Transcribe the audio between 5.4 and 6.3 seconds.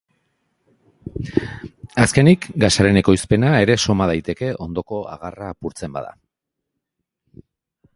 apurtzen bada.